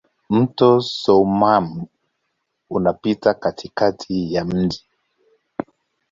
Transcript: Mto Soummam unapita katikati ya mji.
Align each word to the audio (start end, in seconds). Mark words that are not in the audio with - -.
Mto 0.29 0.81
Soummam 0.81 1.85
unapita 2.69 3.33
katikati 3.33 4.33
ya 4.33 4.45
mji. 4.45 4.85